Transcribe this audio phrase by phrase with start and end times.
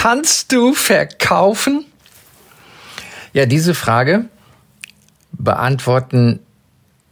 [0.00, 1.84] Kannst du verkaufen?
[3.32, 4.26] Ja, diese Frage
[5.32, 6.38] beantworten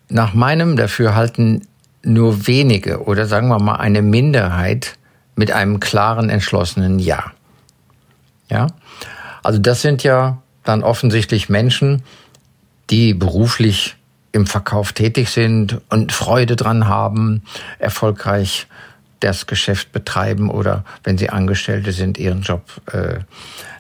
[0.09, 1.67] nach meinem Dafürhalten
[2.05, 4.99] nur wenige oder sagen wir mal eine Minderheit
[5.35, 7.33] mit einem klaren, entschlossenen Ja.
[8.49, 8.69] Ja?
[9.43, 12.05] Also das sind ja dann offensichtlich Menschen,
[12.91, 13.97] die beruflich
[14.31, 17.43] im Verkauf tätig sind und Freude dran haben,
[17.81, 18.69] erfolgreich
[19.27, 22.63] das Geschäft betreiben oder wenn sie Angestellte sind, ihren Job
[22.93, 23.19] äh,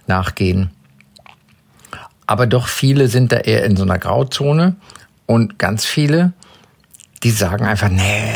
[0.07, 0.71] nachgehen.
[2.27, 4.75] Aber doch viele sind da eher in so einer Grauzone
[5.27, 6.33] und ganz viele,
[7.23, 8.33] die sagen einfach, nee,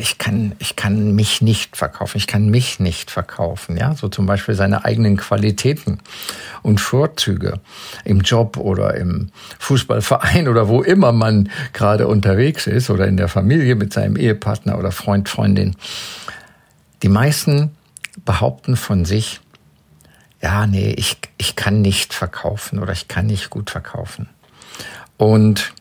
[0.00, 4.26] ich kann, ich kann mich nicht verkaufen, ich kann mich nicht verkaufen, ja, so zum
[4.26, 5.98] Beispiel seine eigenen Qualitäten
[6.62, 7.60] und Vorzüge
[8.04, 13.28] im Job oder im Fußballverein oder wo immer man gerade unterwegs ist oder in der
[13.28, 15.74] Familie mit seinem Ehepartner oder Freund, Freundin.
[17.02, 17.76] Die meisten
[18.24, 19.40] behaupten von sich,
[20.42, 24.28] ja, nee, ich, ich kann nicht verkaufen oder ich kann nicht gut verkaufen.
[25.16, 25.72] Und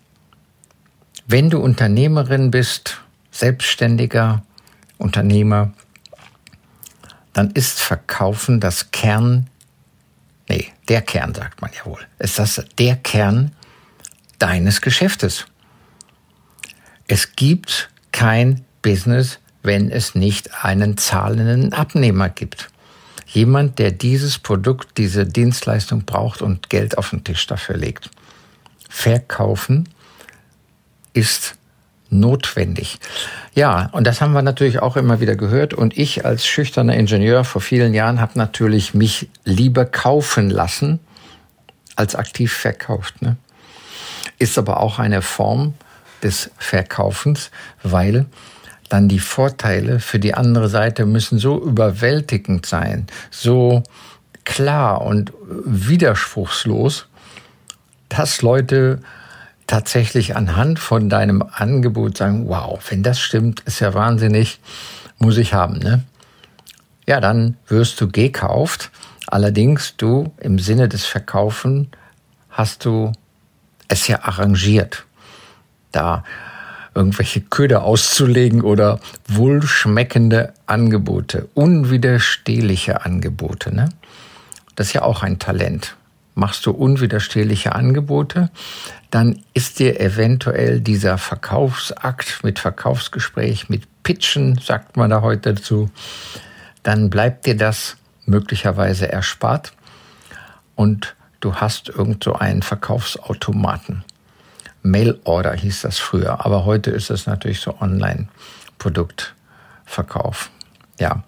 [1.28, 4.44] wenn du Unternehmerin bist, Selbstständiger,
[4.98, 5.72] Unternehmer,
[7.34, 9.50] dann ist Verkaufen das Kern,
[10.50, 13.54] nee, der Kern sagt man ja wohl, ist das der Kern
[14.40, 15.46] deines Geschäftes.
[17.08, 22.70] Es gibt kein Business, wenn es nicht einen zahlenden Abnehmer gibt.
[23.28, 28.10] Jemand, der dieses Produkt, diese Dienstleistung braucht und Geld auf den Tisch dafür legt.
[28.90, 29.88] Verkaufen
[31.14, 31.56] ist
[32.10, 33.00] notwendig.
[33.54, 35.74] Ja, und das haben wir natürlich auch immer wieder gehört.
[35.74, 41.00] Und ich als schüchterner Ingenieur vor vielen Jahren habe natürlich mich lieber kaufen lassen,
[41.96, 43.22] als aktiv verkauft.
[43.22, 43.38] Ne?
[44.40, 45.74] Ist aber auch eine Form
[46.24, 47.52] des Verkaufens,
[47.84, 48.26] weil
[48.90, 53.84] dann die Vorteile für die andere Seite müssen so überwältigend sein, so
[54.44, 57.08] klar und widerspruchslos,
[58.10, 59.00] dass Leute
[59.68, 64.60] tatsächlich anhand von deinem Angebot sagen, wow, wenn das stimmt, ist ja wahnsinnig,
[65.20, 66.04] muss ich haben, ne?
[67.06, 68.92] Ja, dann wirst du gekauft.
[69.28, 71.90] Allerdings du im Sinne des Verkaufen
[72.50, 73.12] hast du
[73.88, 75.06] es ja arrangiert.
[75.92, 76.24] Da
[76.96, 83.74] irgendwelche Köder auszulegen oder wohlschmeckende Angebote, unwiderstehliche Angebote.
[83.74, 83.90] Ne?
[84.76, 85.96] Das ist ja auch ein Talent.
[86.36, 88.50] Machst du unwiderstehliche Angebote,
[89.12, 95.90] dann ist dir eventuell dieser Verkaufsakt mit Verkaufsgespräch, mit Pitchen, sagt man da heute dazu,
[96.84, 99.74] dann bleibt dir das möglicherweise erspart
[100.76, 104.04] und du hast irgend so einen Verkaufsautomaten.
[104.82, 110.50] Mail-Order hieß das früher, aber heute ist es natürlich so Online-Produktverkauf.
[111.00, 111.24] Ja,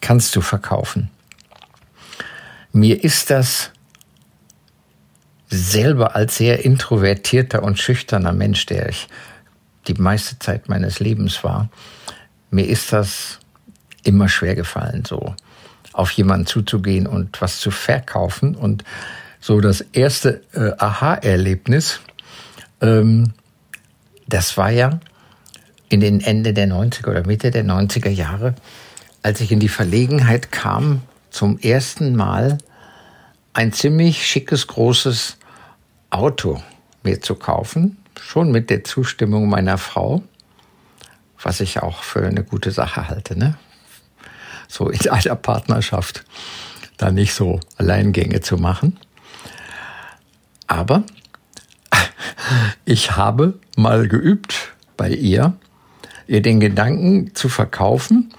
[0.00, 1.10] kannst du verkaufen.
[2.72, 3.70] Mir ist das
[5.48, 9.08] selber als sehr introvertierter und schüchterner Mensch, der ich
[9.86, 11.68] die meiste Zeit meines Lebens war,
[12.50, 13.38] mir ist das
[14.02, 15.34] immer schwer gefallen, so
[15.92, 18.54] auf jemanden zuzugehen und was zu verkaufen.
[18.54, 18.84] Und
[19.40, 22.00] so das erste äh, Aha-Erlebnis,
[22.80, 23.32] ähm,
[24.26, 25.00] das war ja
[25.88, 28.54] in den Ende der 90er oder Mitte der 90er Jahre,
[29.22, 32.58] als ich in die Verlegenheit kam, zum ersten Mal
[33.52, 35.36] ein ziemlich schickes, großes
[36.10, 36.62] Auto
[37.02, 40.22] mir zu kaufen, schon mit der Zustimmung meiner Frau,
[41.42, 43.56] was ich auch für eine gute Sache halte, ne?
[44.68, 46.24] So in einer Partnerschaft
[46.96, 48.98] da nicht so Alleingänge zu machen.
[50.66, 51.04] Aber
[52.84, 55.54] ich habe mal geübt bei ihr,
[56.26, 58.32] ihr den Gedanken zu verkaufen,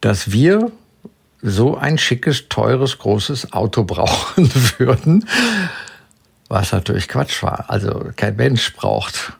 [0.00, 0.72] dass wir
[1.42, 5.26] so ein schickes, teures, großes Auto brauchen würden,
[6.48, 7.66] was natürlich Quatsch war.
[7.68, 9.32] Also kein Mensch braucht,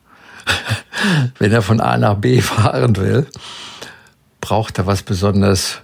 [1.39, 3.27] wenn er von A nach B fahren will,
[4.41, 5.81] braucht er was besonders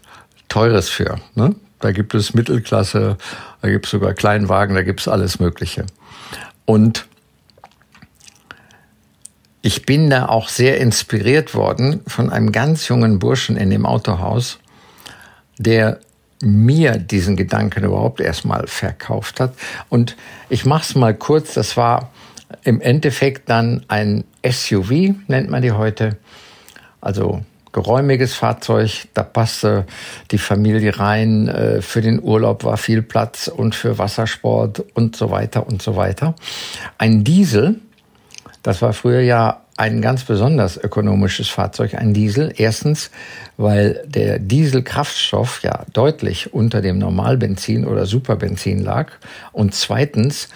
[0.49, 1.21] Teures für.
[1.35, 1.55] Ne?
[1.81, 3.19] Da gibt es Mittelklasse,
[3.61, 5.85] da gibt es sogar Kleinwagen, da gibt es alles Mögliche.
[6.65, 7.07] Und
[9.67, 14.61] ich bin da auch sehr inspiriert worden von einem ganz jungen Burschen in dem Autohaus,
[15.59, 15.99] der
[16.41, 19.55] mir diesen Gedanken überhaupt erstmal verkauft hat.
[19.89, 20.17] Und
[20.51, 22.13] ich mache es mal kurz, das war
[22.63, 26.17] im Endeffekt dann ein SUV, nennt man die heute.
[27.01, 27.43] Also
[27.73, 29.85] geräumiges Fahrzeug, da passte
[30.31, 35.33] die Familie rein, äh, für den Urlaub war viel Platz und für Wassersport und so
[35.33, 36.37] weiter und so weiter.
[36.99, 37.81] Ein Diesel,
[38.67, 42.53] das war früher ja ein ganz besonders ökonomisches Fahrzeug, ein Diesel.
[42.57, 43.13] Erstens,
[43.57, 49.13] weil der Dieselkraftstoff ja deutlich unter dem Normalbenzin oder Superbenzin lag.
[49.53, 50.49] Und zweitens,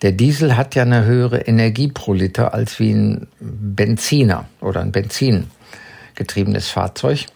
[0.00, 4.92] der Diesel hat ja eine höhere Energie pro Liter als wie ein Benziner oder ein
[4.92, 7.26] benzingetriebenes Fahrzeug.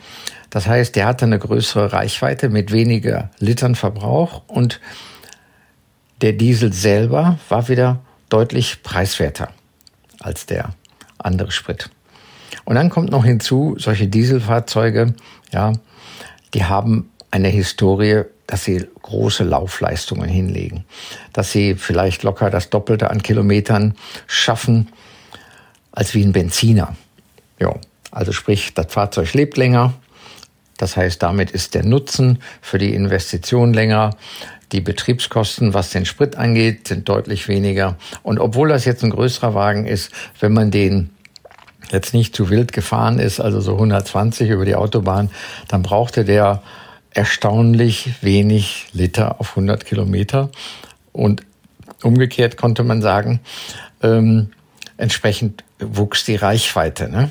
[0.49, 4.81] Das heißt, der hatte eine größere Reichweite mit weniger Litern Verbrauch und
[6.21, 9.49] der Diesel selber war wieder deutlich preiswerter
[10.25, 10.71] als der
[11.19, 11.91] andere Sprit.
[12.65, 15.15] Und dann kommt noch hinzu, solche Dieselfahrzeuge,
[15.53, 15.73] ja,
[16.55, 20.85] die haben eine Historie, dass sie große Laufleistungen hinlegen,
[21.33, 23.95] dass sie vielleicht locker das Doppelte an Kilometern
[24.27, 24.89] schaffen
[25.93, 26.97] als wie ein Benziner.
[27.59, 27.75] Ja,
[28.11, 29.95] also sprich, das Fahrzeug lebt länger.
[30.77, 34.11] Das heißt, damit ist der Nutzen für die Investition länger.
[34.75, 37.97] Die Betriebskosten, was den Sprit angeht, sind deutlich weniger.
[38.25, 40.11] Und obwohl das jetzt ein größerer Wagen ist,
[40.41, 41.11] wenn man den
[41.93, 45.31] jetzt nicht zu wild gefahren ist, also so 120 über die Autobahn,
[45.69, 46.61] dann brauchte der
[47.11, 50.51] erstaunlich wenig Liter auf 100 Kilometer.
[51.13, 51.43] Und
[52.03, 53.39] umgekehrt konnte man sagen,
[54.03, 54.51] ähm,
[54.97, 57.09] entsprechend wuchs die Reichweite.
[57.09, 57.31] Ne?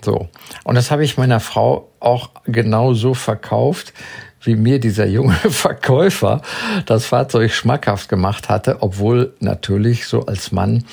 [0.00, 0.28] So.
[0.62, 3.92] Und das habe ich meiner Frau auch genau so verkauft,
[4.42, 6.42] wie mir dieser junge Verkäufer
[6.86, 10.84] das Fahrzeug schmackhaft gemacht hatte, obwohl natürlich so als Mann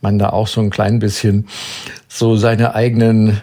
[0.00, 1.48] man da auch so ein klein bisschen
[2.08, 3.42] so seine eigenen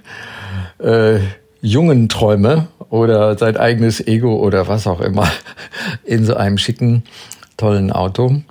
[0.79, 1.19] äh,
[1.61, 5.29] jungen Träume oder sein eigenes Ego oder was auch immer
[6.03, 7.03] in so einem schicken,
[7.57, 8.41] tollen Auto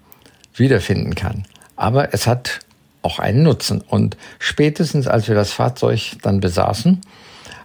[0.54, 1.44] wiederfinden kann.
[1.76, 2.60] Aber es hat
[3.02, 3.82] auch einen Nutzen.
[3.86, 7.00] Und spätestens, als wir das Fahrzeug dann besaßen,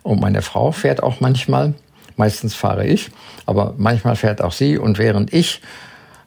[0.04, 1.74] und meine Frau fährt auch manchmal,
[2.22, 3.10] meistens fahre ich,
[3.48, 4.78] aber manchmal fährt auch sie.
[4.78, 5.60] Und während ich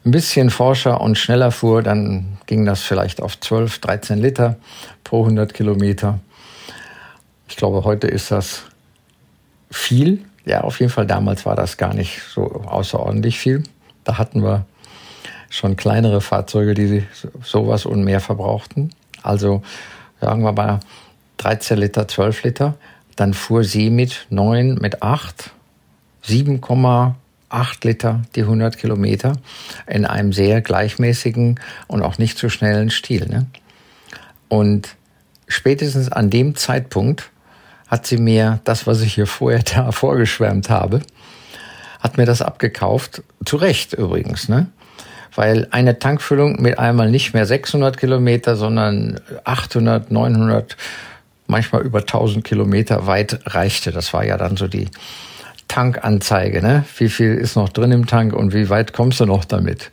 [0.05, 4.56] ein bisschen forscher und schneller fuhr, dann ging das vielleicht auf 12, 13 Liter
[5.05, 6.19] pro 100 Kilometer.
[7.49, 8.64] Ich glaube, heute ist das
[9.70, 10.19] viel.
[10.44, 13.62] Ja, auf jeden Fall damals war das gar nicht so außerordentlich viel.
[14.02, 14.67] Da hatten wir
[15.49, 17.06] schon kleinere Fahrzeuge, die
[17.44, 18.90] sowas und mehr verbrauchten.
[19.23, 19.62] Also
[20.20, 20.81] sagen wir mal
[21.37, 22.75] 13 Liter, 12 Liter.
[23.14, 25.52] Dann fuhr sie mit 9, mit 8,
[26.26, 29.35] 7,8 Liter die 100 Kilometer
[29.87, 33.26] in einem sehr gleichmäßigen und auch nicht zu so schnellen Stil.
[33.29, 33.47] Ne?
[34.49, 34.97] Und
[35.49, 37.31] spätestens an dem Zeitpunkt
[37.88, 41.00] hat sie mir das, was ich hier vorher da vorgeschwärmt habe,
[42.00, 43.23] hat mir das abgekauft.
[43.44, 44.67] Zu Recht übrigens, ne?
[45.37, 50.76] Weil eine Tankfüllung mit einmal nicht mehr 600 Kilometer, sondern 800, 900,
[51.49, 53.91] manchmal über 1000 Kilometer weit reichte.
[53.91, 54.88] Das war ja dann so die
[55.69, 56.84] Tankanzeige, ne?
[56.99, 59.90] Wie viel ist noch drin im Tank und wie weit kommst du noch damit?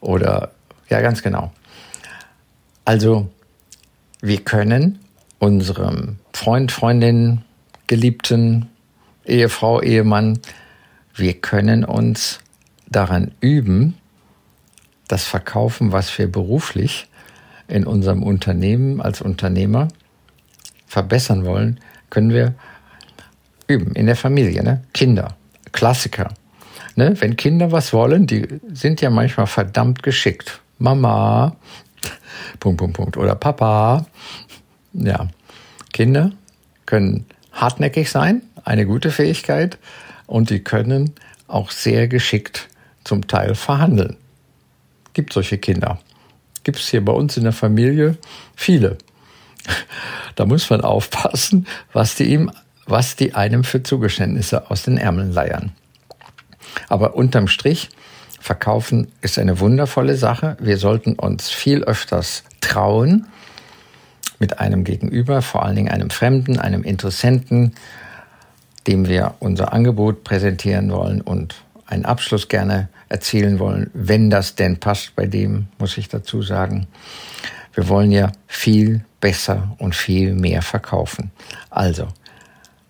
[0.00, 0.52] Oder,
[0.88, 1.52] ja, ganz genau.
[2.84, 3.30] Also,
[4.20, 4.98] wir können
[5.38, 7.42] unserem Freund, Freundin,
[7.86, 8.70] Geliebten,
[9.24, 10.38] Ehefrau, Ehemann,
[11.14, 12.40] wir können uns
[12.88, 13.94] daran üben,
[15.08, 17.08] das Verkaufen, was wir beruflich
[17.68, 19.88] in unserem Unternehmen als Unternehmer
[20.86, 22.54] verbessern wollen, können wir
[23.66, 24.62] üben in der Familie.
[24.62, 24.82] Ne?
[24.92, 25.36] Kinder,
[25.72, 26.32] Klassiker.
[26.96, 27.14] Ne?
[27.20, 30.60] Wenn Kinder was wollen, die sind ja manchmal verdammt geschickt.
[30.78, 31.56] Mama,
[32.60, 33.16] Punkt, Punkt, Punkt.
[33.16, 34.06] Oder Papa.
[34.92, 35.28] Ja,
[35.92, 36.32] Kinder
[36.86, 39.78] können hartnäckig sein, eine gute Fähigkeit,
[40.26, 41.14] und die können
[41.48, 42.68] auch sehr geschickt
[43.04, 44.16] zum Teil verhandeln.
[45.12, 46.00] Gibt solche Kinder.
[46.64, 48.16] Gibt es hier bei uns in der Familie
[48.54, 48.98] viele.
[50.36, 52.50] Da muss man aufpassen, was die ihm,
[52.86, 55.72] was die einem für Zugeständnisse aus den Ärmeln leiern.
[56.88, 57.88] Aber unterm Strich,
[58.40, 60.56] verkaufen ist eine wundervolle Sache.
[60.60, 63.26] Wir sollten uns viel öfters trauen,
[64.38, 67.74] mit einem Gegenüber, vor allen Dingen einem Fremden, einem Interessenten,
[68.86, 71.54] dem wir unser Angebot präsentieren wollen und
[71.86, 76.86] einen Abschluss gerne erzielen wollen, wenn das denn passt bei dem, muss ich dazu sagen.
[77.72, 81.30] Wir wollen ja viel besser und viel mehr verkaufen.
[81.70, 82.08] Also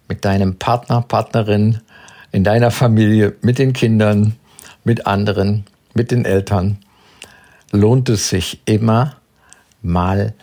[0.09, 1.81] mit deinem Partner, Partnerin,
[2.33, 4.37] in deiner Familie, mit den Kindern,
[4.83, 6.79] mit anderen, mit den Eltern,
[7.71, 9.17] lohnt es sich immer
[9.83, 10.35] mal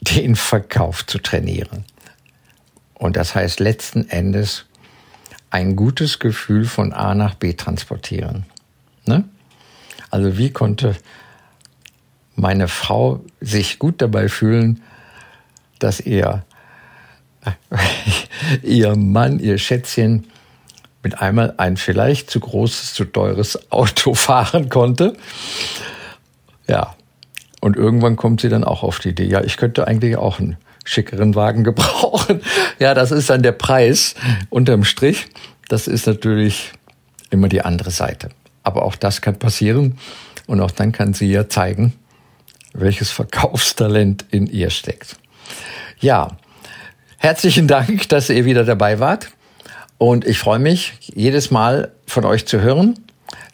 [0.00, 1.84] den Verkauf zu trainieren.
[2.94, 4.66] Und das heißt letzten Endes
[5.50, 8.46] ein gutes Gefühl von A nach B transportieren.
[9.06, 9.24] Ne?
[10.10, 10.96] Also wie konnte
[12.34, 14.82] meine Frau sich gut dabei fühlen,
[15.78, 16.44] dass ihr,
[18.62, 20.26] ihr Mann, ihr Schätzchen
[21.02, 25.14] mit einmal ein vielleicht zu großes, zu teures Auto fahren konnte.
[26.66, 26.94] Ja,
[27.60, 30.56] und irgendwann kommt sie dann auch auf die Idee, ja, ich könnte eigentlich auch einen
[30.84, 32.40] schickeren Wagen gebrauchen.
[32.78, 34.14] Ja, das ist dann der Preis
[34.50, 35.26] unterm Strich.
[35.68, 36.72] Das ist natürlich
[37.30, 38.28] immer die andere Seite.
[38.62, 39.98] Aber auch das kann passieren.
[40.46, 41.94] Und auch dann kann sie ja zeigen,
[42.74, 45.16] welches Verkaufstalent in ihr steckt.
[46.00, 46.36] Ja,
[47.24, 49.30] herzlichen Dank, dass ihr wieder dabei wart.
[49.96, 52.98] Und ich freue mich, jedes Mal von euch zu hören.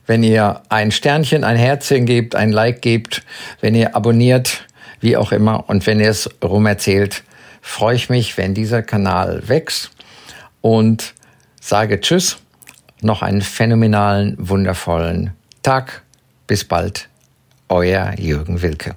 [0.06, 3.22] Wenn ihr ein Sternchen, ein Herzchen gebt, ein Like gebt,
[3.60, 4.66] wenn ihr abonniert,
[5.00, 7.22] wie auch immer, und wenn ihr es rum erzählt,
[7.62, 9.92] freue ich mich, wenn dieser Kanal wächst
[10.62, 11.14] und
[11.60, 12.38] sage Tschüss,
[13.02, 16.02] noch einen phänomenalen, wundervollen Tag.
[16.48, 17.08] Bis bald,
[17.68, 18.96] euer Jürgen Wilke.